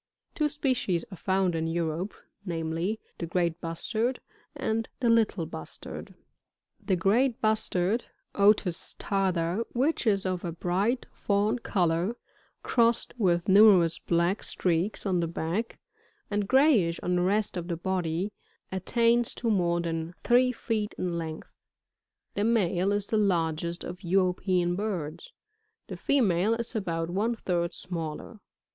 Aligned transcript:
Two 0.33 0.49
species 0.49 1.05
are 1.11 1.15
found 1.15 1.53
in 1.53 1.67
Europe, 1.67 2.15
namely; 2.43 2.99
the 3.19 3.27
great 3.27 3.61
Bustard, 3.61 4.19
and 4.55 4.89
the 4.99 5.11
Little 5.11 5.45
Bustard. 5.45 6.07
22. 6.07 6.17
The 6.87 6.95
Great 6.95 7.39
Bustard,— 7.39 8.05
Otis 8.49 8.95
tarda,— 8.97 9.63
which 9.79 10.07
is 10.07 10.25
of 10.25 10.43
a 10.43 10.51
bright 10.51 11.05
fewn 11.13 11.59
colour, 11.59 12.15
crossed 12.63 13.13
with 13.19 13.47
numerous 13.47 13.99
black 13.99 14.41
Streaks 14.41 15.05
on 15.05 15.19
the 15.19 15.27
back, 15.27 15.77
and 16.31 16.47
grayish 16.47 16.99
on 17.03 17.15
the 17.17 17.21
rest 17.21 17.55
of 17.55 17.67
the 17.67 17.77
body, 17.77 18.31
attains 18.71 19.35
to 19.35 19.51
more 19.51 19.81
than 19.81 20.15
three 20.23 20.51
feet 20.51 20.95
in 20.97 21.15
length; 21.19 21.53
the 22.33 22.43
male 22.43 22.91
is 22.91 23.05
the 23.05 23.17
largest 23.17 23.83
of 23.83 24.01
European 24.03 24.75
birds; 24.75 25.31
the 25.89 25.95
female 25.95 26.55
is 26.55 26.75
about 26.75 27.11
one 27.11 27.35
third 27.35 27.75
smaller. 27.75 28.39